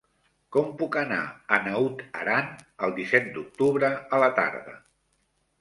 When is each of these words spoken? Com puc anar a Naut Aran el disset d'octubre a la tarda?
Com 0.55 0.71
puc 0.79 0.95
anar 1.01 1.19
a 1.57 1.59
Naut 1.67 2.01
Aran 2.21 2.49
el 2.87 2.97
disset 3.01 3.31
d'octubre 3.37 3.93
a 4.19 4.23
la 4.25 4.35
tarda? 4.41 4.79